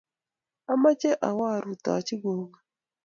Amoche 0.71 1.09
awo 1.27 1.43
arutochi 1.55 2.15
gogo. 2.21 2.57